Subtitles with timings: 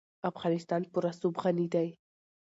[0.31, 1.87] افغانستان په رسوب غني دی.